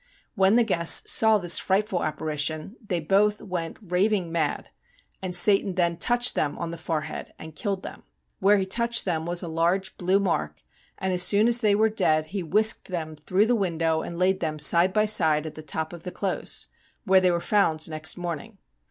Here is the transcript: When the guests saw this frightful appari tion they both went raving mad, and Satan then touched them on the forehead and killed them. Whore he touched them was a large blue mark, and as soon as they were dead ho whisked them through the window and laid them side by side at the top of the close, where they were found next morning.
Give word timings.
When 0.33 0.55
the 0.55 0.63
guests 0.63 1.11
saw 1.11 1.37
this 1.37 1.59
frightful 1.59 1.99
appari 1.99 2.39
tion 2.39 2.75
they 2.83 2.99
both 2.99 3.39
went 3.39 3.77
raving 3.81 4.31
mad, 4.31 4.71
and 5.21 5.35
Satan 5.35 5.75
then 5.75 5.97
touched 5.97 6.33
them 6.33 6.57
on 6.57 6.71
the 6.71 6.77
forehead 6.79 7.35
and 7.37 7.55
killed 7.55 7.83
them. 7.83 8.01
Whore 8.41 8.57
he 8.57 8.65
touched 8.65 9.05
them 9.05 9.27
was 9.27 9.43
a 9.43 9.47
large 9.47 9.95
blue 9.97 10.19
mark, 10.19 10.63
and 10.97 11.13
as 11.13 11.21
soon 11.21 11.47
as 11.47 11.61
they 11.61 11.75
were 11.75 11.87
dead 11.87 12.31
ho 12.33 12.39
whisked 12.39 12.87
them 12.87 13.13
through 13.15 13.45
the 13.45 13.53
window 13.53 14.01
and 14.01 14.17
laid 14.17 14.39
them 14.39 14.57
side 14.57 14.91
by 14.91 15.05
side 15.05 15.45
at 15.45 15.53
the 15.53 15.61
top 15.61 15.93
of 15.93 16.01
the 16.01 16.09
close, 16.11 16.69
where 17.05 17.21
they 17.21 17.29
were 17.29 17.39
found 17.39 17.87
next 17.87 18.17
morning. 18.17 18.57